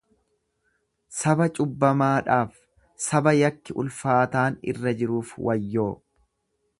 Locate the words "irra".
4.73-4.95